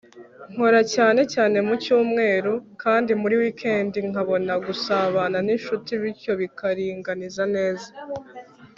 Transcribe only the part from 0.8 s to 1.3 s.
cyane